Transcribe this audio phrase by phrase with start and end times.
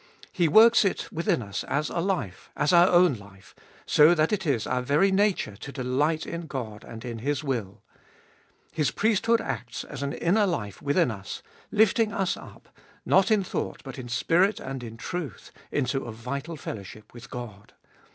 [0.31, 3.53] He works it within us as a life, as our own life,
[3.85, 7.83] so that it is our very nature to delight in God and in His will.
[8.71, 12.67] His priesthood acts as an inner life within us, lifting us up,
[13.05, 17.73] not in thought but in spirit and in truth, into a vital fellowship with God.